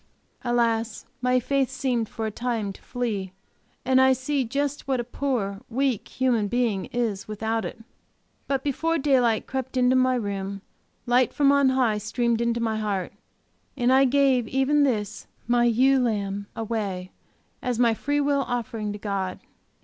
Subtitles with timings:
[0.43, 3.33] Alas, my faith seemed, for a time, to flee,
[3.85, 7.83] and I see just what a poor, weak human being is without it.
[8.47, 10.61] But before daylight crept into my room
[11.05, 13.13] light from on high streamed into my heart,
[13.77, 17.11] and I gave even this, my ewe lamb, away,
[17.61, 19.39] as my free will offering to God.